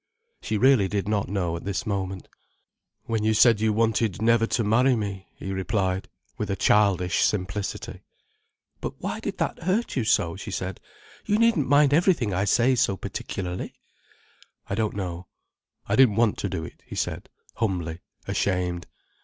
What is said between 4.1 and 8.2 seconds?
never to marry me," he replied, with a childish simplicity.